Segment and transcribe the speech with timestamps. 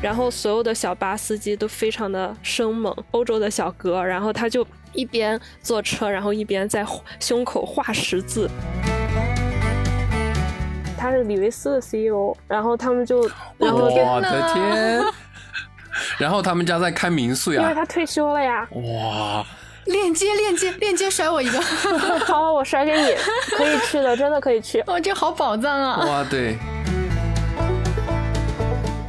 [0.00, 6.86] 然后所有的小巴司机都非常的生猛，欧洲的小哥，然后他就一边坐车，然后一边在
[7.18, 8.48] 胸口画十字。
[10.96, 15.02] 他是李维斯的 CEO，然后他们就，然后我的天，
[16.18, 18.68] 然后他们家在开民宿呀，因为他退休了呀。
[18.70, 19.44] 哇，
[19.86, 21.60] 链接链接链接，甩我一个，
[22.26, 23.14] 好，我甩给你，
[23.56, 24.80] 可以去的，真的可以去。
[24.86, 26.04] 哇，这好宝藏啊！
[26.04, 26.56] 哇，对。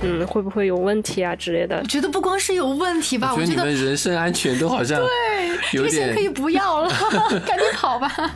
[0.01, 1.77] 嗯，会不会有问题啊之类的？
[1.77, 6.89] 我觉得不光是有问题吧，我觉得你们人身安全都好像对，这些可以不要了，
[7.45, 8.09] 赶紧跑吧。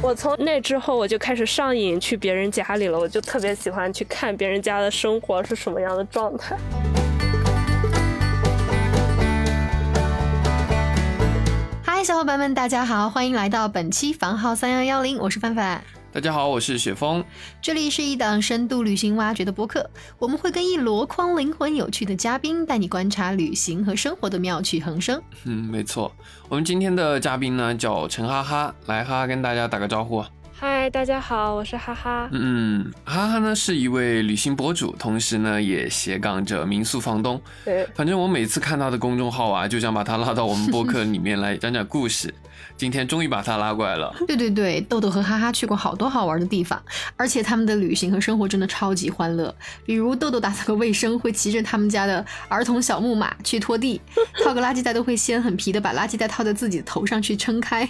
[0.00, 6.56] 我从那之后我就开始上瘾去别人家里了，我就特别喜欢去看别人家的生活是什么样的状态。
[11.82, 15.82] 嗨，小伙伴们，大家好，欢迎来到本期房号三幺幺零，我是范范。
[16.10, 17.22] 大家好，我是雪峰。
[17.60, 25.20] 这里是一档深度旅行挖掘的播客，我们会跟一箩筐灵魂有趣的嘉宾，带你观察旅行和生活的妙趣横生。
[25.44, 26.10] 嗯，没错。
[26.48, 30.24] 我们今天的嘉宾呢叫陈哈哈，来哈哈跟大家打个招呼。
[30.54, 32.28] 嗨，大家好，我是哈哈。
[32.32, 37.40] 嗯，哈哈呢是一位旅行博主，同时呢也斜杠着民宿房东。
[37.66, 42.34] 对，反正我每次看他的公众号啊，就想把他拉到我们播客里面来讲讲故事。
[42.78, 44.14] 今天终于把他拉过来了。
[44.26, 46.80] 对对对，豆豆和哈哈去过好多好玩的地方，
[47.16, 49.52] 而且他们的旅行和生活真的超级欢乐。
[49.84, 54.00] 比如豆豆打扫个卫生，会骑着他们家的儿童小木马去拖地；
[54.44, 57.86] 套个垃圾袋都会先很皮的把垃圾袋套在自己的头上去撑开。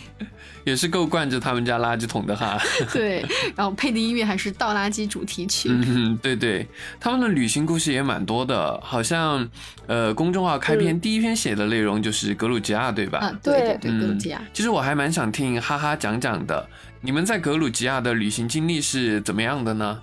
[0.65, 2.59] 也是够惯着他们家垃圾桶的哈。
[2.93, 5.69] 对，然后配的音乐还是倒垃圾主题曲。
[5.71, 6.67] 嗯，对对，
[6.99, 9.47] 他们的旅行故事也蛮多的，好像
[9.87, 13.19] 呃，公众号开篇第一篇写的内容就是格鲁吉亚，对吧？
[13.19, 14.43] 啊，对对对，格鲁吉亚。
[14.55, 14.78] 其实我。
[14.79, 16.65] 我还蛮想听哈哈讲讲的，
[17.01, 20.01] 你们在格鲁吉亚的旅行经历是怎么样的呢？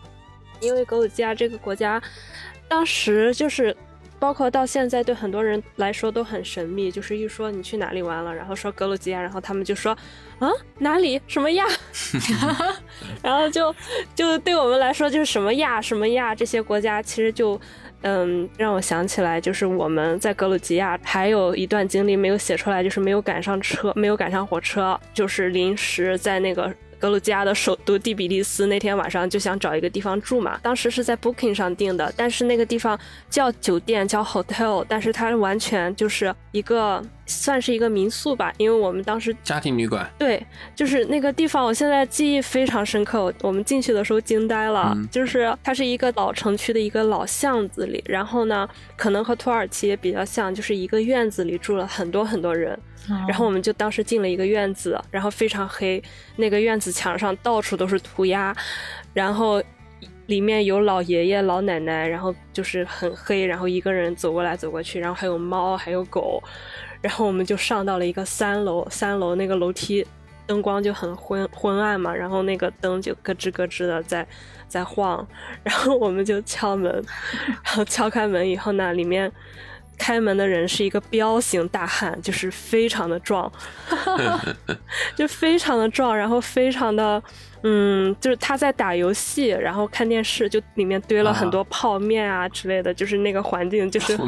[0.59, 2.01] 因为格鲁吉亚这个国家，
[2.67, 3.73] 当时就是
[4.19, 9.97] 包括到现在对很多人来说都很神秘，就是一说你去哪里玩了，然后说格鲁吉亚，然后他们就说
[10.39, 10.49] 啊
[10.80, 11.65] 哪里什么亚，
[13.23, 13.73] 然后就
[14.14, 17.58] 就对我们来说就是什么亚什么亚这些国家其实就。
[18.02, 26.73] 嗯，让我想起来，就是我们在格鲁吉亚还有一段经历没有写出来，就是没有赶上车，没有赶上火车，就是临时在那个。
[26.98, 32.98] 格鲁吉亚的首都第比利斯那天晚上就想找一个地方住嘛，当时是在 Booking 上订的，但是那个地方
[33.30, 52.77] 叫酒店叫 Hotel，但是它完全就是一个算是一个民宿吧，因为我们当时家庭旅馆，对，就是那个地方，我现在记忆非常深刻，我们进去的时候惊呆了，就是它是一个老城区的一个老巷子里，然后呢，可能和土耳其也比较像，就是一个院子里住了很多很多人。
[53.27, 56.02] 然后我们就当时进了一个院子，然后非常黑，
[56.37, 58.55] 那个院子墙上到处都是涂鸦，
[59.14, 59.61] 然后
[60.25, 66.41] 里面有老爷爷老奶奶，然后就是很黑，然后一个人走过来走过去，然后还有猫还有狗，
[67.05, 70.04] 然后我们就上到了一个三楼，三楼那个楼梯
[70.48, 74.27] 灯光就很昏昏暗嘛，然后那个灯就咯吱咯吱的在
[74.67, 75.27] 在晃，
[75.61, 76.92] 然后我们就敲门，
[77.64, 79.32] 然后敲开门以后呢，里面。
[79.98, 83.49] 开门的人是一个彪形大汉，就是非常的壮，
[85.15, 87.23] 就非常的壮，然后非常的，
[87.64, 94.20] 嗯，就是他在打游戏，然后看电视，就里面堆了很多泡面啊之类的，就是那个环境就是。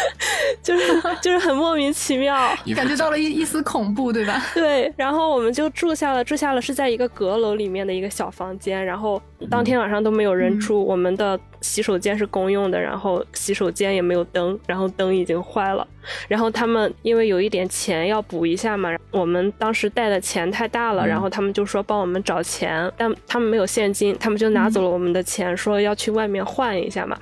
[0.62, 2.34] 就是就是很莫名其妙，
[2.74, 4.42] 感觉到了一一丝恐怖，对吧？
[4.54, 9.20] 对，然后我们就住下了，住下了是在一个阁楼里面的一个小房间，然后
[9.50, 15.86] 当天晚上都没有人住，我们的洗手间是公用的，然后洗手间也没有灯，然后灯已经坏了。
[16.28, 27.18] 然后他们因为有一点钱要补一下嘛，我们当时带的钱太大了，然后他们就说帮我们找钱，但他们没有现金，他们就拿走了我们的钱，说要去外面换一下嘛，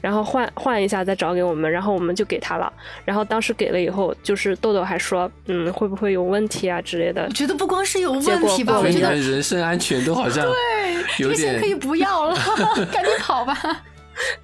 [0.00, 2.72] 然后换换一下再找给我们，然后我们就给他了。
[3.04, 7.24] 然后当时给了以后，就是豆豆还说，嗯，会不会有问题啊之类的？
[7.24, 12.36] 我觉得不光是有问题吧，我觉得人身安全都好像对，有点可以不要了，
[12.92, 13.82] 赶紧跑吧。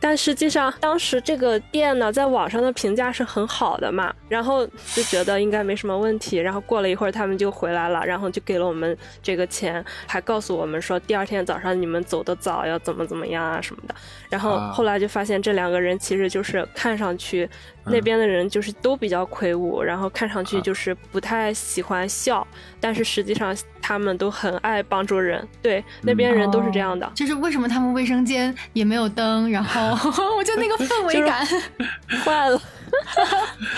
[0.00, 6.36] 但实际上，当时这个店呢，在网上的评价是很好的嘛，然后就觉得应该没什么问题。
[6.38, 13.94] 然后过了一会儿，他们就回来了，然后就给了我们这个钱，还告诉我们说第二天早上你们走的早，要怎么怎么样啊什么的。
[14.28, 17.48] 然后后来就发现这两个人其实就是看上去
[17.86, 22.46] 那边的人就是都比较魁梧，然后看上去就是不太喜欢笑，
[22.81, 25.46] 但是实际上他们都很爱帮助人。
[25.60, 27.10] 对，那边人都是这样的。
[27.14, 29.81] 就是为什么他们卫生间也没有灯，然后。
[30.10, 31.46] 哦，我就那个氛围感
[32.25, 32.60] 坏了，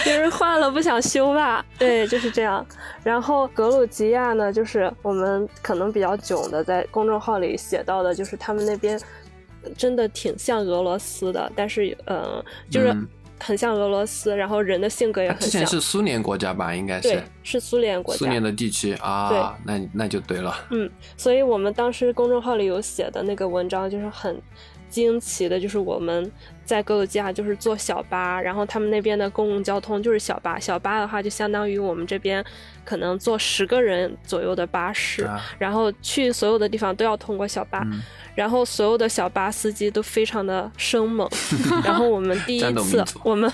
[0.05, 1.65] 别人坏了不想修吧？
[1.79, 2.65] 对，就是这样。
[3.03, 9.01] 然后格鲁吉亚呢，就是我们可能比较囧的，在公众号里写到的，就是他们那边
[9.77, 12.95] 真的挺像俄罗斯的，但是呃，就是
[13.39, 15.51] 很像俄罗斯，然后人的性格也很像。
[15.51, 16.75] 之前是苏联国家吧？
[16.75, 17.09] 应该是。
[17.09, 18.19] 对，是苏联国家。
[18.19, 20.55] 苏联的地区啊，那那就对了。
[20.71, 24.41] 嗯，所以我们当时公众号里有写的那个文章就是很。
[24.89, 26.31] 惊奇的就是我们
[26.65, 32.45] 在格鲁吉亚就是坐小巴，然后他们那边的公共交通就是小巴，小巴的话就相当于我们这边
[32.85, 35.29] 可能坐十个人左右的巴士，
[35.59, 37.87] 然后去所有的地方都要通过小巴，
[38.35, 41.29] 然后所有的小巴司机都非常的生猛，
[41.85, 43.51] 然后我们第一次我们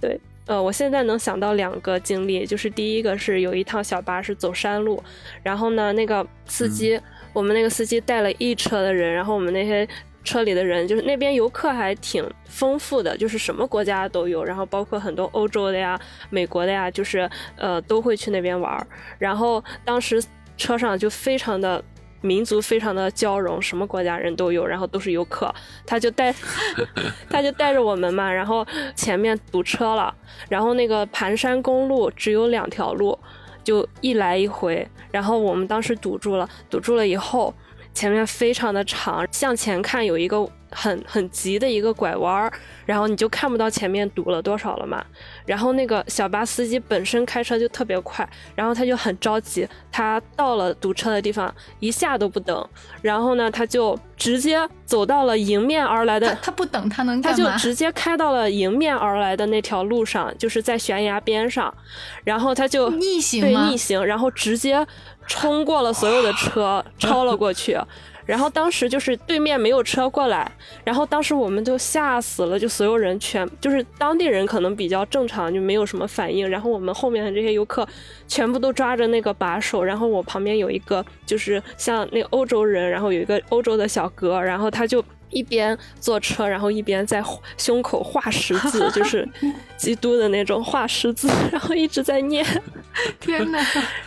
[0.00, 5.02] 对呃我现在能想到两个经历，就是第一个是有一趟小巴是走山路，
[5.42, 7.00] 然后呢那个司机
[7.32, 9.88] 我们那个司机带了一车的人，然后我们那些。
[10.24, 15.98] 车里的人就是那边游客还挺丰富的，就是什么国家都有，然后包括很多欧洲的呀、
[16.28, 18.86] 美国的呀，就是呃都会去那边玩。
[19.18, 20.22] 然后当时
[20.56, 21.82] 车上就非常的
[22.20, 25.54] 民族非常的交融，什么国家人都有，然后都是游客。
[25.86, 26.34] 他就带
[27.30, 30.14] 他就带着我们嘛，然后前面堵车了，
[30.48, 33.18] 然后那个盘山公路只有两条路，
[33.64, 37.54] 就一来一回，然后我们当时堵住了，堵住了以后。
[37.98, 42.52] 前面非常的长，向前看有一个很很急的一个拐弯儿，
[42.86, 45.04] 然后你就看不到前面堵了多少了嘛。
[45.44, 52.68] 然后那个小巴司机本身开车就特别快，然后他就很着急，他到了堵车的地方一下都不等，
[53.02, 61.74] 然后呢他就直接走到了迎面而来的，他不等他能他就直接开到了迎面而来的那条路上，就是在悬崖边上，
[62.22, 64.86] 然后他就逆行对逆行，然后直接。
[65.28, 67.78] 冲过了所有的车， 超了过去，
[68.26, 70.50] 然后当时就是对面没有车过来，
[70.82, 77.86] 然后当时我们就吓死了，就所有人全就是当地人可能比较正常，就没有什么反应，然后我们后面的这些游客
[78.26, 85.04] 全部都抓着那个把手，然后我旁边有一个就是像那个欧洲人，然后有一个欧洲的小哥，然后他就。
[85.30, 87.22] 一边坐车，然后一边在
[87.56, 89.28] 胸口画十字，就是
[89.76, 92.44] 基督的那种画十字，然后一直在念。
[93.20, 93.64] 天哪！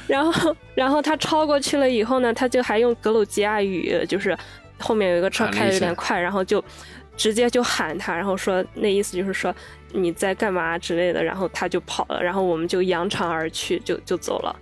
[0.07, 4.37] 然后，然后他超过去了以后呢，他就还用格鲁吉亚语，就是
[4.79, 6.63] 后面有一个车开的有点快，然后就
[7.15, 9.53] 直接就喊他，然后说那意思就是说
[9.93, 14.53] 你在干嘛之类的，然后他就跑了，然后我们就扬长而去，就就走了。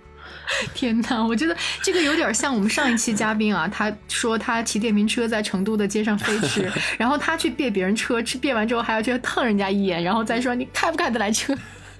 [0.74, 11.56] 天哪，我觉得这个有点像我们上一期嘉宾啊，他说他骑电瓶车在成都的街上飞驰， 然后他去别别人车，别完之后还要去蹭人家一眼，然后再说你开不开得来车。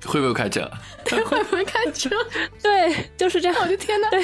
[0.06, 0.70] 会不会开车？
[1.04, 2.10] 对，会不会开车？
[2.62, 3.56] 对，就是这样。
[3.60, 4.08] 我的天哪！
[4.10, 4.22] 对，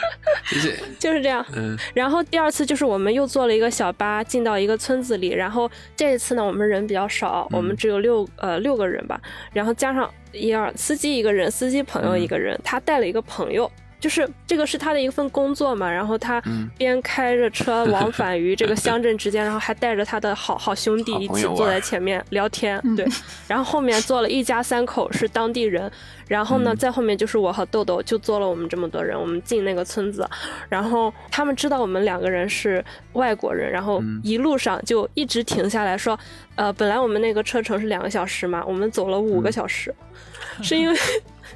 [0.98, 1.44] 就是这样。
[1.54, 1.78] 嗯。
[1.94, 9.20] 然后第二次就是我们又坐了一个小巴进到一个村子里，然后这一次呢，我们人比较少，我们只有六呃六个人吧，
[9.52, 13.70] 然后加上一二司机一个人，司机朋友一个人，他带了一个朋友。
[14.00, 16.40] 就是这个是他的一份工作嘛，然后他
[16.76, 23.06] 边开着车往 返于这个乡镇之间，然后还带着他的好好兄弟一起坐在前面聊天，对，
[23.48, 25.90] 然后后面坐了一家三口是当地人，
[26.28, 30.28] 然后呢在后面就是我和豆豆就坐了我们这么多人，我们进那个村子，
[30.68, 32.84] 然后他们知道我们两个人是
[33.14, 36.18] 外国人，然后一路上就一直停下来说，
[36.54, 39.92] 呃，本来我们那个车程是两个小时嘛，我们走了五个小时，
[40.62, 40.96] 是因为。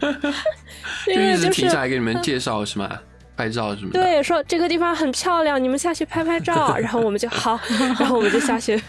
[1.07, 3.01] 就一直停下来给你们介绍是吗？
[3.35, 4.01] 拍照什么的。
[4.01, 6.77] 对，说这个地方很漂亮，你们下去拍拍照。
[6.79, 7.59] 然后我们就好，
[7.99, 8.81] 然后我们就下去，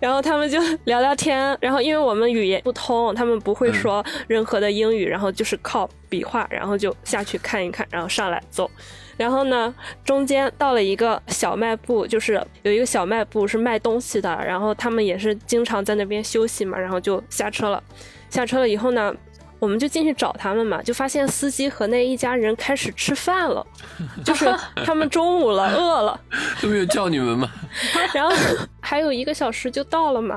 [0.00, 1.56] 然后他们就聊聊天。
[1.60, 8.68] 然后因为我们语言不通，他们不会说任何的英语，然后就是靠比划，然后就下去看一看，然后上来走。
[9.16, 9.72] 然后呢，
[10.04, 17.80] 中间到了一个小卖部，就是有一个小卖部是卖东西的，然后他们也是经常在那边休息嘛，然后就下车了。
[18.28, 19.14] 下车了以后呢？
[19.62, 23.64] 我们就进去找他们嘛，就发现司机和那一家人开始吃饭了，
[24.26, 24.52] 就是
[24.84, 26.20] 他们中午了，饿了，
[26.60, 27.48] 都没有叫你们嘛？
[28.12, 28.34] 然后
[28.80, 30.36] 还有一个小时就到了嘛，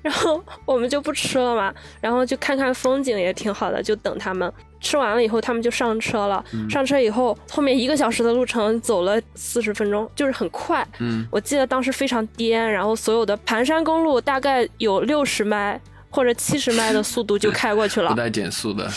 [0.00, 1.70] 然后我们就不吃了嘛，
[2.00, 6.42] 然后就看看风景也挺好的，就等他们吃完了以后，他们就上车了。
[6.70, 10.82] 上车以后，后面一个小时的路程走了四十分钟，就是很快。
[11.00, 15.78] 嗯，我记得当时非常颠，然后所有的盘山公路大概有六十迈。
[16.10, 18.90] 或者七十迈的速度就开过去了，不带减速的，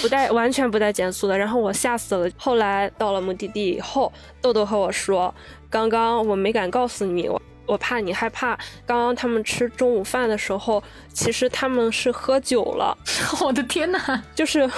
[0.00, 1.36] 不带完全不带减速的。
[1.36, 2.30] 然后我吓死了。
[2.36, 5.34] 后来到了目的地以后，豆豆和我说
[5.68, 8.56] ：“刚刚我没敢告诉你，我我怕你害怕。
[8.86, 10.82] 刚刚他们吃中午饭的时候，
[11.12, 12.96] 其实他们是喝酒了。
[13.42, 14.22] 我的天哪！
[14.34, 14.70] 就是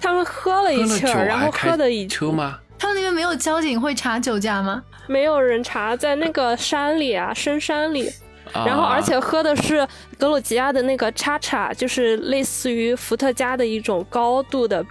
[0.00, 2.58] 他们喝了一气儿，然后喝的一车吗？
[2.78, 4.82] 他们那边没有交警会查酒驾吗？
[5.06, 8.10] 没有人查，在那个山里啊，深山里。”
[8.52, 9.86] 然后，而且喝的是
[10.18, 14.84] 格鲁吉亚的那个叉叉，就是类似于伏特加的一种高度的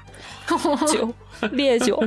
[0.91, 1.13] 酒，
[1.51, 2.03] 烈酒。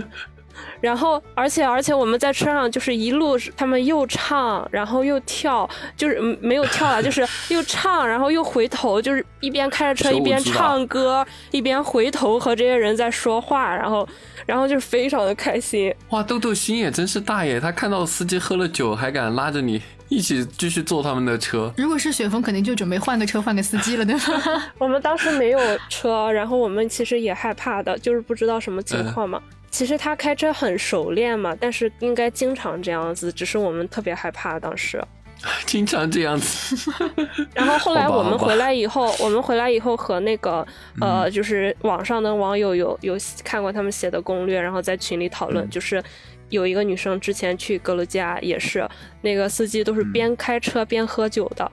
[0.80, 14.06] 然后，而且而且我们在车上就是一路，他们又唱，然后又跳，就是没有跳啊，就是又唱，然后又回头，就是一边开着车一边唱歌，一边回头和这些人在说话，然后，
[14.44, 15.94] 然后就是非常的开心。
[16.10, 17.60] 哇，豆豆心也真是大耶！
[17.60, 19.80] 他看到司机喝了酒还敢拉着你
[20.12, 21.72] 一起继续坐他们的车。
[21.78, 24.72] 如果是雪峰，肯定就准备换个车换个司机了，对吧？
[24.76, 29.40] 我们当时没有车，然后我们其实也害怕的，就是不知道什么情况嘛。
[29.70, 35.02] 其实他开车很熟练嘛，但是应该经常这样子，只是我们特别害怕当时。
[35.66, 36.76] 经常这样子。
[37.52, 40.64] 然后后来我们回来以后，我们回来以后和那个
[41.00, 46.00] 呃，就是网上的网友有有看过他们写的攻略，然后在群里讨论，就是
[46.52, 48.88] 有一个女生之前去格鲁吉亚也是，
[49.22, 51.68] 那个司机都是边开车边喝酒的。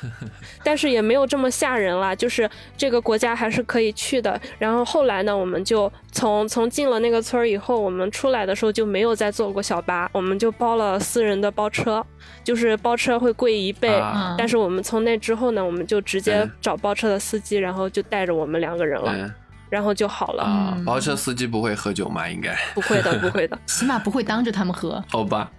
[0.62, 4.40] 但是也没有这么吓人了，就是这个国家还是可以去的。
[4.56, 12.04] 然后后来呢，我们就从从进了那个村儿以后，我们出来的时候就没有再坐过小巴，我们就包了私人的包车，
[12.44, 13.88] 就是包车会贵一倍。
[14.36, 19.34] 但是我们从那之后呢，我们就直接找包车的司机，然后就带着我们两个人了。
[19.70, 20.82] 然后就好了啊！
[20.84, 22.28] 包车司机不会喝酒吗？
[22.28, 25.02] 应该不会的， 不会的，起码不会当着他们喝。
[25.08, 25.50] 好 吧。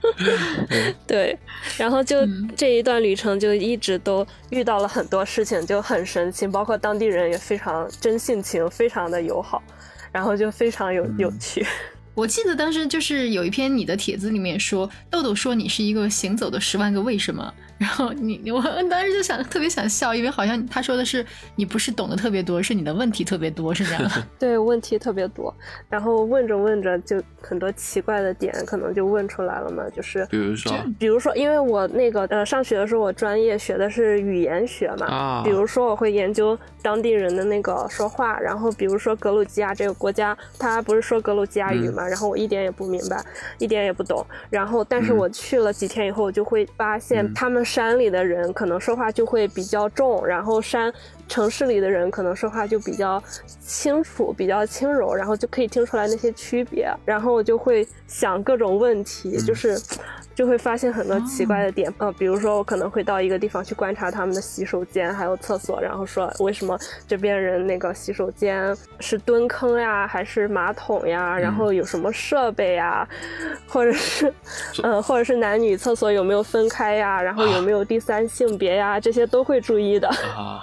[1.08, 1.38] 对，
[1.78, 2.18] 然后就
[2.56, 9.62] 这一段旅程就一直都遇到了很多事情，就很神奇，包括当地人也非常真性情，非常的友好，
[10.12, 11.66] 然后就非常有有趣。
[12.16, 17.54] 我记得当时就是有一篇你的帖子里面说，豆豆说你是一个行走的十万个为什么。
[17.80, 24.12] 然后你我当时就想特别想笑，因为好像他说的是你不是懂得特别多，是你的问题特别多，是这样。
[24.38, 25.56] 对，问题特别多，
[25.90, 43.24] 然后问着问着就很多奇怪的点可能就问出来了嘛，就是比如说，比如说，因为我那个呃上学的时候我专业学的是语言学嘛，啊，比如说我会研究当地人的那个说话，然后比如说格鲁吉亚这个国家，他不是说格鲁吉亚语嘛，然后我一点也不明白，
[43.58, 47.66] 一点也不懂，然后但是我去了几天以后，我就会发现他们。
[47.70, 50.92] 山里的人可能说话就会比较重，然后山
[51.30, 53.24] 城市里的人可能说话就比较
[53.62, 56.92] 清楚、比较轻柔，然后就可以听出来那些区别。
[57.06, 59.80] 然后我就会想各种问题，就是。
[60.36, 71.38] 就会发现很多奇怪的点，呃，比如说我可能会到一个地方去观察他们的洗手间还有厕所，然后说为什么这边人那个洗手间是蹲坑呀，还是马桶呀？
[71.38, 73.06] 然后有什么设备呀，
[73.68, 74.34] 或者是，
[74.82, 77.22] 嗯，或者是男女厕所有没有分开呀？
[77.22, 78.98] 然后有没有第三性别呀？
[78.98, 80.10] 这些都会注意的。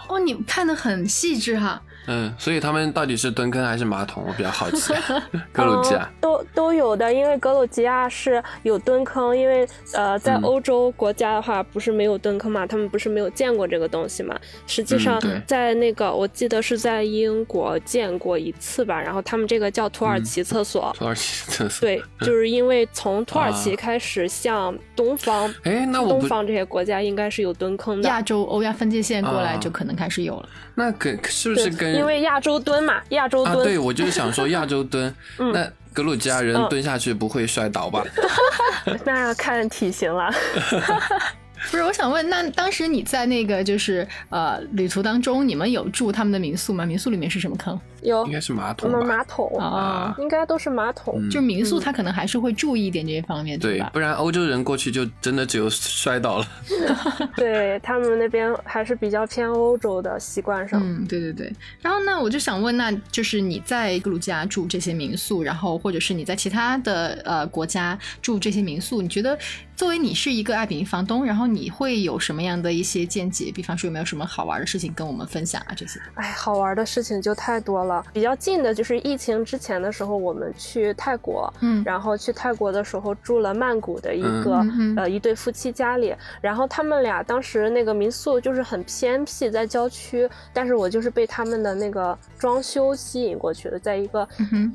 [0.09, 1.83] 哦，你看得很细致哈。
[2.07, 4.25] 嗯，所以他们到底是蹲坑还是马桶？
[4.27, 4.95] 我比较好奇。
[5.53, 14.39] 格鲁吉亚都都有的，因为格鲁吉亚是有蹲坑，因为呃，在欧洲国家的话不是没有蹲坑嘛，他们不是没有见过这个东西嘛。
[14.67, 20.93] 实际上，在那个我记得是在英国见过一次吧，然后他们这个叫土耳其厕所。
[20.97, 21.81] 土耳其厕所。
[21.81, 28.09] 对， 就是因为从土耳其开始向东方，哎，那东方这些国家应该是有蹲坑的。
[28.09, 30.49] 亚洲欧亚分界线过来就可能开始有了。
[30.75, 31.96] 那跟是不是跟？
[31.97, 33.63] 因为亚洲蹲嘛，亚洲蹲。
[33.63, 35.15] 对，我就是想说亚洲蹲。
[35.53, 38.05] 那格鲁吉亚人蹲下去不会摔倒吧？
[39.05, 40.31] 那要看体型了。
[41.71, 46.85] 不是，我想问，那当时你在那个就是呃旅途当中，你们有住他们的民宿吗？
[46.85, 47.81] 民宿里面是什么坑？
[48.03, 48.91] 有，应该是马桶。
[49.07, 51.29] 马桶啊，应该都是马桶。
[51.31, 53.91] 就民宿，他可能还是会注意一点这些方面，对吧？
[53.93, 56.47] 不然欧洲人过去就真的只有摔倒了。
[57.37, 60.81] 对他们那边还是比较偏欧洲的习惯上。
[60.83, 61.53] 嗯，对对对。
[61.81, 69.37] 然后那我就想问，那就是你在格鲁吉亚住这些民宿，然后或者是你在其他的呃国家住这些民宿，你觉得？
[69.77, 73.53] 作为你是一个爱彼迎房东，然后你会有什么样的一些见解？
[73.55, 75.75] 比方说有没有什么好玩的事情跟我们分享啊？
[75.77, 77.86] 这些，哎，好玩的事情就太多了。
[78.13, 84.65] 比较近的就是疫情之前的时候，我们去泰国，嗯，然后去泰国的时候住了曼谷的一个
[84.97, 94.27] 呃一对夫妻家里，然后他们俩当时那个民宿就是很偏僻，在郊区，但是我就是被他们的那个装修吸引过去的，在一个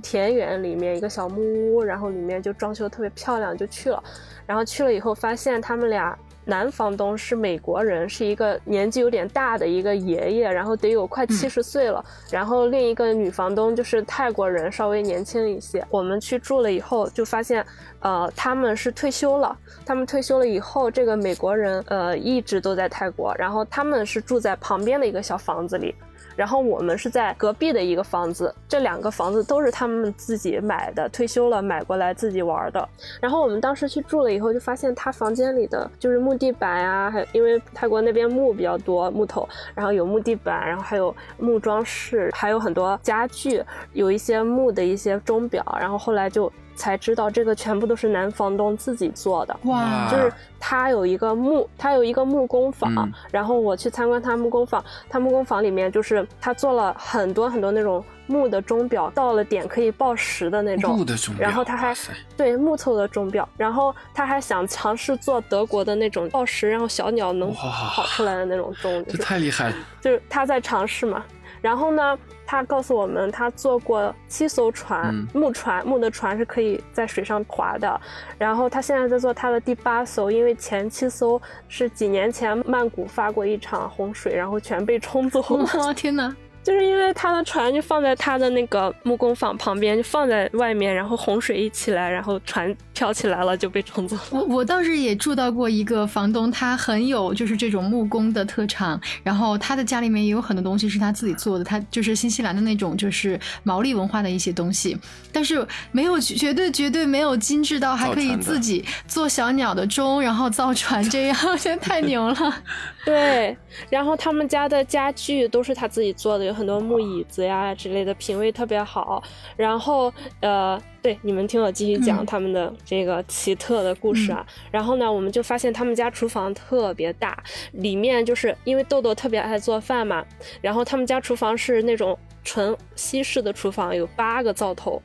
[0.01, 4.03] 田园里面一个小木屋，然后里面就装修特别漂亮，就去了。
[4.45, 6.17] 然后去了以后，发现他们俩
[6.51, 12.03] 男房东是美国人，是一个年纪有点大的一个爷爷，然后得有快七十岁了。
[12.29, 15.81] 然后另一个女房东就是泰国人，稍微年轻一些。
[15.89, 17.65] 我们去住了以后，就发现，
[18.01, 19.57] 呃，他们是退休了。
[19.85, 25.95] 他们退休了以后，这个美国人呃一直都在泰国，然后他们是住在旁边的一个小房子里。
[26.41, 32.89] 然后我们是在隔壁的一个房子，这两个房子都是他们自己买的，退休了买过来自己玩的。
[33.19, 45.63] 然后我们当时去住了以后，就发现他房间里的就是木地板啊，还因为泰国那边木比较多，木头，然后有木地板，然后还有木装饰，还有很多家具，有一些木的一些钟表。
[45.79, 49.55] 然后后来就才知道这个全部都是男房东自己做的。
[49.63, 53.11] 哇，就是他有一个木，他有一个木工坊，嗯。
[53.31, 61.35] 然后我去参观他木工坊，他木工坊里面就是他做了很多很多那种木的钟表，到了点可以报时的那种木的钟。
[61.35, 61.95] 表，然后他还
[62.35, 71.23] 对木头的钟表，然后他还想尝试做德国的那种报时，然后小鸟能跑出来的那种钟，就这太厉害了，就是他在尝试嘛。
[71.61, 78.01] 然后呢，他告诉我们，他坐过七艘船，嗯木船，木的船是可以在水上划的。
[78.37, 85.69] 然后他现在在做他的第八艘，因为前七艘是几年前曼谷发过一场洪水，然后全被冲走了。
[85.77, 86.35] 哇，天哪！
[86.63, 94.21] 就是因为他的船就放在他的那个木工坊旁边，就放在外面，然后洪水一起来，然后船飘起来了，就被冲走了。
[94.31, 104.97] 我我倒是也住到过一个房东，他很有就是这种木工的特长，然后他的家里面也有很多东西是他自己做的，他就是新西兰的那种就是毛利文化的一些东西，
[105.31, 112.35] 但是没有绝对绝对没有精致到还可以自己做小鸟的钟，然后造船这样，我觉得太牛了。
[113.03, 113.57] 对，
[113.89, 119.23] 然后他们家的家具都是他自己做的，有很多木椅子呀之类的，品味特别好。
[119.55, 124.45] 然后呃，对，你们听我继续讲嗯他们的这个奇特的故事啊。
[124.69, 127.41] 然后呢，我们就发现他们家厨房特别大，
[127.71, 130.23] 里面就是因为豆豆特别爱做饭嘛，
[130.61, 135.01] 然后他们家厨房是那种纯西式的厨房，有八个灶头。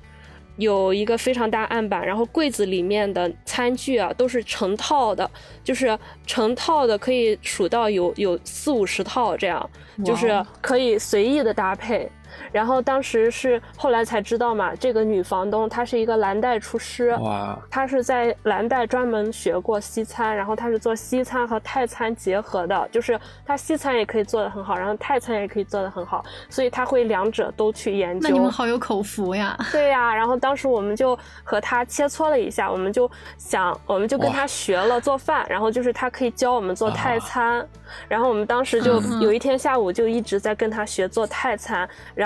[0.58, 5.30] 有一个非常大案板，然后柜子里面的餐具啊都是成套的，
[5.62, 9.70] 就是成套的可以数到有有四五十套这样，
[10.02, 12.10] 就是可以随意的搭配。
[12.52, 28.28] 然后当时是后来才知道嘛，这个女房东她是一个蓝带厨师，哇，她是在蓝带专门学过西餐，然后她是做西餐和泰餐结合的，就是她西餐也可以做得很好，然后泰餐也可以做得很好，所以她会两者都去研究。
[28.28, 29.56] 那你们好有口福呀！
[29.70, 37.66] 对呀、然后当时我们就和她切磋了一下，我们就想，我们就跟她学了做饭，然后就是她可以教我们做泰餐，
[38.08, 39.26] 然后我们当时就嗯。
[39.26, 42.25] 有一天下午就一直在跟她学做泰餐，然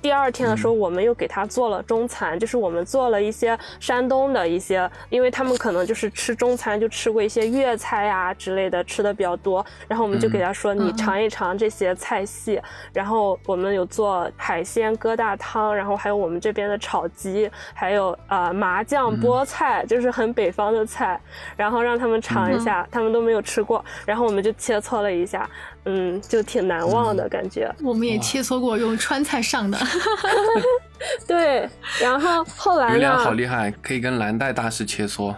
[0.00, 12.60] 第二天的时候我们又给他做了中餐，就是我们做了一些山东的一些，因为他们可能就是吃中餐就吃过一些粤菜呀、之类的，吃的比较多，然后我们就给他说、你尝一尝这些菜系，
[12.92, 21.20] 然后我们有做海鲜疙瘩汤，然后还有我们这边的炒鸡，还有呃麻酱菠菜，就是很北方的菜，
[21.56, 25.48] 然后让他们尝一下，他们都没有吃过，然后我们就切磋了一下，
[25.86, 27.72] 嗯，就挺难忘的感觉。
[27.82, 29.78] 我们也切磋过用川菜上的，
[31.26, 31.68] 对，
[32.00, 33.32] 然后后来余良好？
[33.32, 35.34] 厉害，可以跟蓝带大师切磋。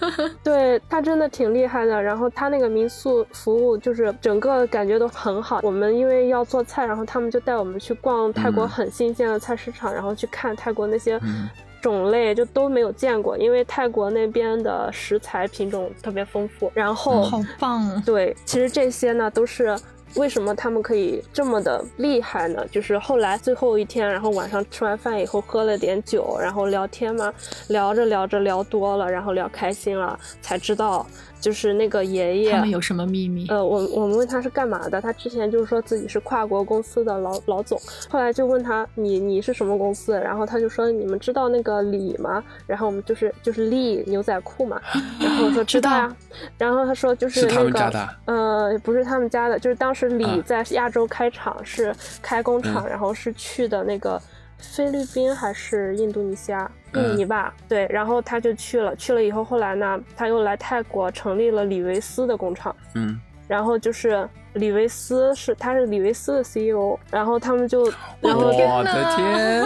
[0.42, 5.60] 对他真的挺厉害的，然后他那个民宿服务就是整个感觉都很好。
[5.62, 11.48] 我们因为要做菜，然后他们就带我们去逛泰国嗯很新鲜的菜市场，然后去看泰国那些嗯
[11.80, 16.70] 种类就都没有见过，因为泰国那边的食材品种特别丰富。
[16.74, 17.88] 然后，好棒！
[17.88, 19.76] 啊对，其实这些呢都是。
[20.16, 22.66] 为什么他们可以这么的厉害呢？
[22.72, 27.32] 就是后来最后一天，然后晚上吃完饭以后喝了点酒，然后聊天嘛，
[27.68, 31.06] 聊着聊着聊多了，然后聊开心了，才知道
[31.40, 32.52] 就是那个爷爷。
[32.52, 33.46] 他们有什么秘密？
[33.48, 42.42] 呃，我我们问他是干嘛的，他之前就是说自己是跨国公司的老老总，后来就问他你你是什么公司，然后他就说你们知道那个李吗？
[42.66, 44.80] 然后我们就是就是利牛仔裤嘛，
[45.20, 46.14] 然后我说知道呀，
[46.58, 47.98] 然后他说就是是那个他们家的？
[48.00, 50.36] 啊呃不是他们家的，就是当时李啊。
[50.44, 52.88] 在亚洲开厂是开工厂，嗯。
[52.90, 54.20] 然后是去的那个
[54.60, 56.70] 菲律宾还是印度尼西亚？
[56.94, 67.84] 印嗯尼吧，对，然后他就去了，去了以后，后来呢，他又来泰国成立了李维斯的工厂，嗯，然后就是李维斯是他是李维斯的 CEO，然后他们就，
[68.20, 69.64] 然后我的天！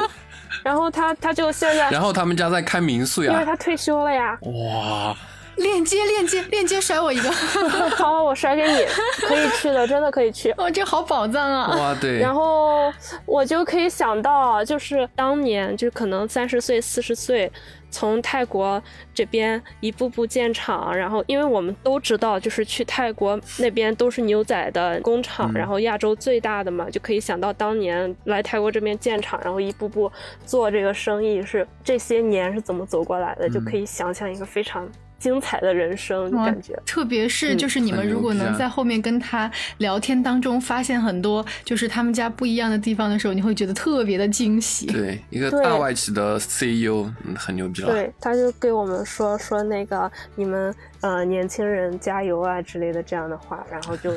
[0.63, 5.17] 然后他他就现在，然后他们家在开民宿呀，因为他退休了呀，哇，
[5.57, 7.31] 链接链接链接，甩我一个！
[7.97, 8.85] 好，我甩给你，
[9.27, 10.51] 可以去的，真的可以去。
[10.59, 11.77] 哦，这好宝藏啊！
[11.77, 12.93] 哇，对，然后
[13.27, 17.51] 我就可以想到，就是当年就可能三十岁、四十岁，
[17.91, 18.83] 从泰国
[19.15, 30.11] 这边一步步建厂，然后因为我们都知道，就是去泰国那边都是牛仔的工厂，嗯然后亚洲最大的嘛，就可以想到当年来泰国这边建厂，然后一步步
[30.45, 34.89] 做这个生意是这些年是怎么走过来的，就可以想象一个非常。
[35.25, 36.79] 精彩的人生感觉。
[36.85, 44.85] 特别是就是你们如果能在后面跟他聊天当中发现很多就是他们家不一样的地方的时候，你会觉得特别的惊喜。
[44.85, 47.91] 对，一个大外企的 CEO 很牛逼了。
[47.91, 54.13] 对，他就给我们说说那个你们呃年轻人加油啊之类的这样的话，然后就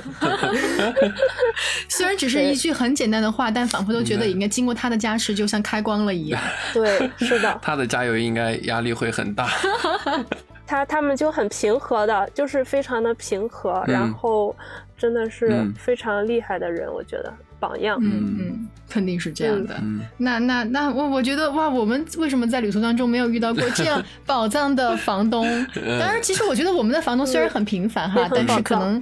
[1.88, 6.42] 虽然只是一句很简单的话，但仿佛都觉得应该经过他的加持，就像开光了一样。
[6.74, 7.58] 对，是的。
[7.64, 9.50] 他的加油应该压力会很大。
[10.68, 14.56] 他他们就很平和的，就是非常的平和，然后
[14.98, 17.98] 真的是非常厉害的人，我觉得榜样。
[18.02, 19.76] 嗯嗯，肯定是这样的。
[20.18, 25.46] 那那那我我觉得哇，我们为什么在旅途当中没有遇到过这样 宝藏的房东？
[25.74, 29.02] 当然，其实我觉得我们的房东虽然很平凡哈，但是可能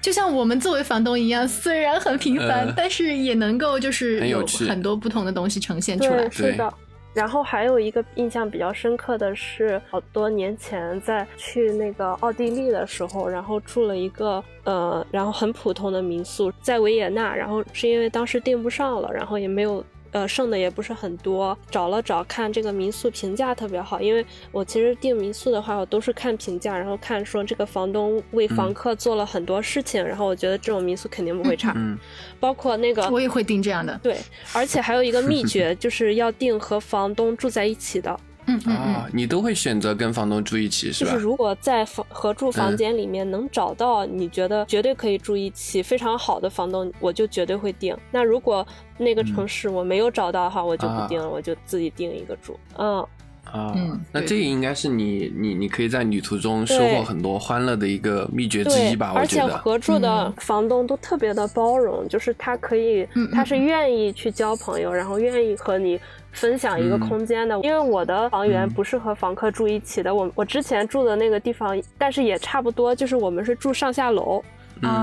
[0.00, 6.30] 就像我们作为房东一样，虽然很平凡，但是也能够就是有很多不同的东西呈现出来。
[6.30, 6.72] 是的。
[7.12, 19.84] 然后还有一个印象比较深刻的是，好多年前在去那个奥地利的时候，然后住了一个呃，然后很普通的民宿，在维也纳，然后是因为当时订不上了，然后也没有。
[20.12, 31.72] 呃，剩的也不是很多，找了找看这个民宿评价特别好，因为我其实订民宿的话，我都是看评价，然后看说这个房东为房客做了很多事情，然后我觉得这种民宿肯定不会差。
[31.76, 31.98] 嗯，
[32.38, 33.98] 包括那个我也会订这样的。
[34.02, 34.16] 对，
[34.52, 38.18] 而且还有一个秘诀，就是要订和房东住在一起的。
[38.66, 41.12] 啊，你都会选择跟房东住一起是吧？
[41.12, 47.96] 就是如果在房合住房间里面能找到你觉得绝对可以住一起非常好的房东，我就绝对会定。
[48.10, 48.66] 那如果
[48.98, 52.58] 那个城市我没有找到的话，我就不定了，我就自己定一个住。
[52.78, 53.06] 嗯
[53.50, 53.74] 啊，
[54.12, 59.12] 那这应该是你你你可以在旅途中收获很多欢乐的一个秘诀之一吧？
[59.16, 65.98] 而且合住的房东都特别的包容，就是他可以，他是愿意去交朋友，然后愿意和你。
[66.32, 70.14] 分享一个空间的，因为我的房源不是和房客住一起的。
[70.14, 74.42] 我我之前住的那个地方，但是也差不多，就是我们是住上下楼，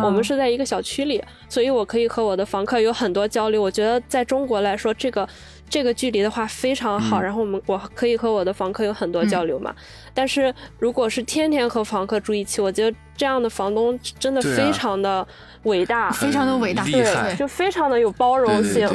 [0.04, 3.62] 我们是在一个小区里，所以我可以和我的房客有很多交流。
[3.62, 5.28] 我觉得在中国来说，这个
[5.70, 7.22] 这个距离的话非常好。
[7.22, 9.76] 然后我们我可以和我的房客有很多交流嘛。
[10.14, 15.28] 但是如果是天天和房客住一起，我觉得这样的房东真的非常的
[15.64, 18.90] 伟大，非常的伟大，对，就非常的有包容性。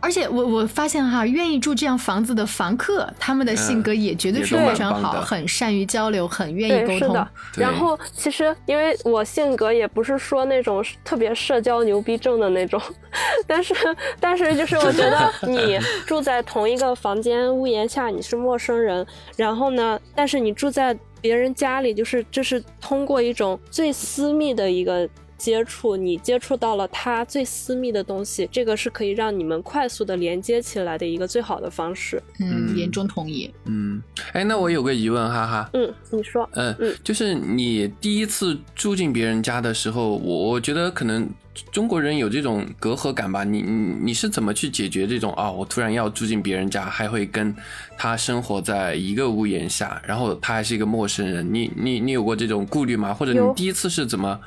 [0.00, 7.08] 而且我我发现哈，愿意住这样房子的房客，他们的性格也绝对是非常好，很善于交流，很愿意沟通。
[7.08, 7.28] 是的。
[7.56, 12.80] 然后其实因为我性格也不是说那种特别社交牛逼症的那种，
[13.46, 13.74] 但是
[14.20, 19.04] 但是就是我觉得你住在同一个房间屋檐下，你是陌生人，
[19.36, 25.08] 然后呢，但是你住在别人家里，就是这是通过一种最私密的一个。
[25.38, 32.20] 接触你接触到了他最私密的东西，这个是可以让你们快速的连接起来的一个最好的方式。
[32.40, 33.48] 嗯，严重同意。
[33.66, 35.70] 嗯，哎，那我有个疑问，哈哈。
[35.72, 36.46] 嗯，你说。
[36.54, 41.30] 嗯嗯，就是你第一次住进别人家的时候，我我觉得可能
[41.70, 43.44] 中国人有这种隔阂感吧。
[43.44, 45.48] 你你你是怎么去解决这种啊？
[45.48, 47.54] 我突然要住进别人家，还会跟
[47.96, 53.14] 他生活在一个屋檐下，然后他还是一个陌生人，你你你有过这种顾虑吗？
[53.14, 54.40] 或者你第一次是怎么？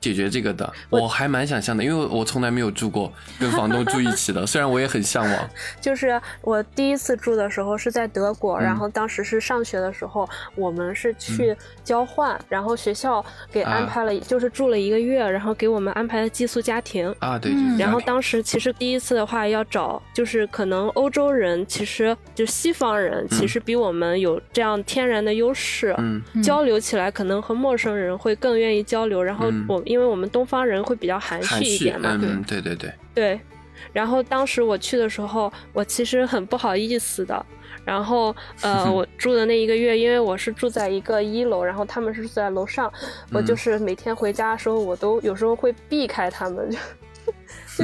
[0.00, 5.50] 解决这个的，我还蛮想象的，因为我从来没有住过跟房东住一起的， 虽然我也很向往。
[5.80, 17.12] 就是我第一次住的时候是在德国，然后当时是上学的时候，我们是去交换，然后学校给安排了，就是住了一个月，然后给我们安排了寄宿家庭。
[17.18, 17.52] 啊，对。
[17.76, 29.82] 然后当时其实第一次的话要找，就是可能欧洲人，其实就西方人，其实比我们有这样天然的优势，嗯，交流起来可能和陌生人会更愿意交流，然后我。
[29.88, 33.40] 因为我们东方人会比较含蓄一点嘛，对对对对对。
[33.92, 37.46] 然后当时我去的时候，我其实很不好意思的。
[37.84, 42.92] 然后呃， 我住的那一个月，因为我是住在一个一楼，然后他们是住在楼上，
[43.32, 46.70] 我就是每天回家的时候，我都有时候会避开他们。
[46.70, 46.76] 就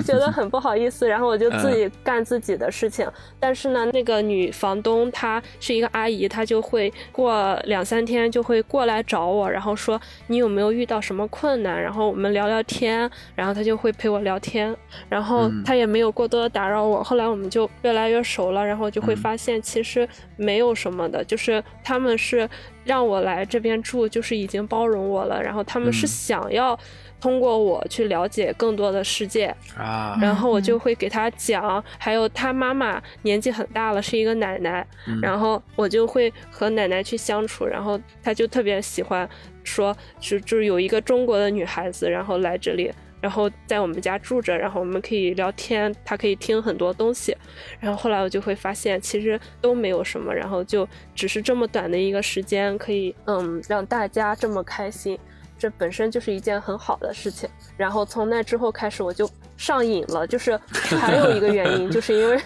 [0.03, 3.07] 觉得很不好意思，然后我就自己干自己的事情。
[3.39, 13.11] 但是呢，那个女房东她是一个阿姨，她就会过两三天就会过来找我，然后说你有没有遇到什么困难，然后我们聊聊天。
[13.35, 14.75] 然后她就会陪我聊天，
[15.09, 17.03] 然后她也没有过多的打扰我。
[17.03, 22.49] 后来我们就越来越熟了，然后就会发现其实没有什么的，就是他们是
[22.85, 25.43] 让我来这边住，就是已经包容我了。
[25.43, 26.79] 然后他们是想要。
[27.21, 34.87] 通过我去了解更多的世界啊，然后我就会给他讲，还有他妈妈年纪很大了，是一个奶奶，
[35.23, 39.29] 然后我就会和奶奶去相处，然后他就特别喜欢
[39.63, 42.93] 说，就就是有一个中国的女孩子，然后来这里。
[43.21, 47.35] 然后在我们家住着，然后我们可以聊天，他可以听很多东西。
[47.81, 55.19] 然后后来我就会发现，其实都没有什么，然后就只是这么短的一个时间，可以嗯让大家这么开心，
[55.65, 57.49] 这本身就是一件很好的事情。
[57.75, 60.27] 然后从那之后开始，我就上瘾了。
[60.27, 60.61] 就是
[61.01, 62.39] 还有一个原因，就是因为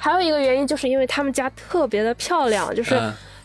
[0.00, 3.00] 还有一个原因，就是因为他们家特别的漂亮，就是。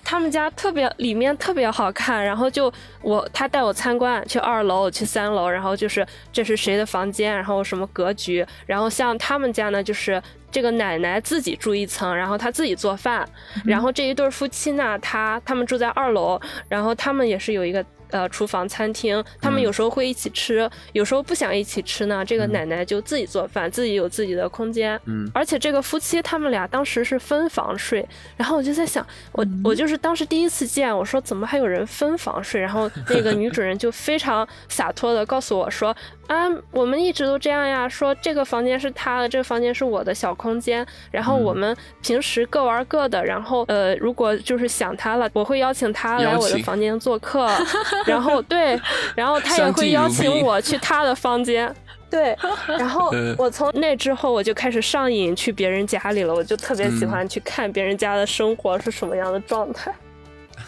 [0.09, 13.27] 他们家特别里面特别好看，然后就我他带我参观去二楼去三楼，然后就是这是谁的房间，然后什么格局，然后像他们家呢，就是这个奶奶自己住一层，然后她自己做饭，
[13.65, 17.85] 然后这一对夫妻呢，他他们住在二楼，然后他们也是有一个。
[18.09, 22.23] 呃，厨房、餐厅，他们有时候会一起吃，有时候不想一起吃呢。
[22.25, 24.99] 这个奶奶就自己做饭，自己有自己的空间。
[25.05, 32.61] 嗯，而且这个夫妻他们俩当时是分房睡，然后我就在想，我我就是当时第一次见，我说怎么还有人分房睡？
[32.61, 35.95] 然后那个女主人就非常洒脱的告诉我说。
[36.27, 47.47] 啊，我们一直都这样呀，说这个房间是他的，这个房间是我的小空间，然后我们平时各玩各的，然后呃，如果就是想他了，我会邀请他来我的房间做客，
[48.05, 48.79] 然后对，
[49.15, 51.73] 然后他也会邀请我去他的房间，
[52.09, 59.93] 对，然后我从那之后我就开始上瘾去别人家里了，我就特别喜欢去看别人家的生活是什么样的状态。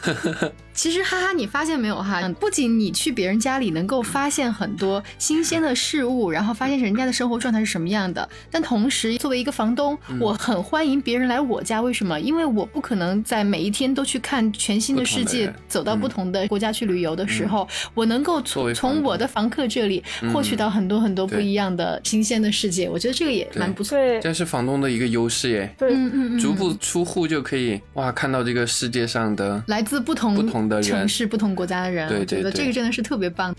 [0.79, 2.25] 其实哈哈，你发现没有哈？
[2.39, 11.81] 不仅你去别人家里能够发现很多新鲜的事物，然后发现人家的生活状态是什么样的，但同时作为一个房东，我很欢迎别人来我家。
[11.81, 12.17] 为什么？
[12.17, 20.01] 因为我不可能在每一天都去看全新的世界，走到不同的国家去旅游的时候，我能够从从我的房客这里
[20.33, 22.87] 获取到很多很多不一样的新鲜的世界。
[22.87, 23.97] 我觉得这个也蛮不错。
[24.21, 25.75] 这是房东的一个优势耶。
[25.77, 30.68] 对，嗯嗯，逐步出户就可以哇，看到这个世界上的来自不同不同。
[30.81, 33.55] 城市不同国家的人，我觉得这个真的是特别棒。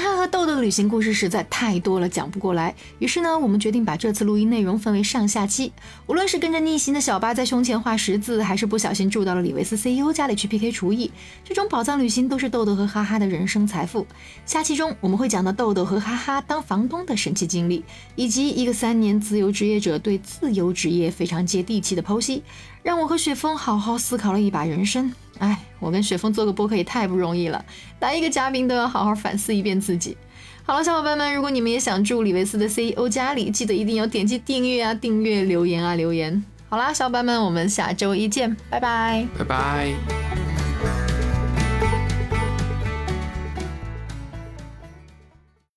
[0.00, 2.74] 哈哈和豆豆的旅行故事实在太多了，讲不过来。
[3.00, 5.70] 于是呢，我们决定把这次录音内容分为上下期。
[6.06, 11.10] 无论是跟着逆行的小巴在胸前画十字，还是不小心住到了李维斯 CEO 家里去 PK 厨艺，
[11.44, 14.06] 这种宝藏旅行都是豆豆和哈哈的人生财富。
[14.46, 17.84] 下期中我们会讲到豆豆和哈哈当房东的神奇经历，
[18.16, 22.42] 以及一个三年自由职业者对自由职业非常接地气的剖析，
[22.82, 25.12] 让我和雪峰好好思考了一把人生。
[25.40, 27.64] 哎，我跟雪峰做个播客也太不容易了，
[27.98, 30.16] 来一个嘉宾都要好好反思一遍自己。
[30.62, 36.44] 好了，小伙伴们，如果你们也想住李维斯的 CEO 家里，记得一定要点击订阅啊，订阅留言啊，留言。
[36.68, 40.59] 好啦，小伙伴们，我们下周一见，拜拜，拜拜。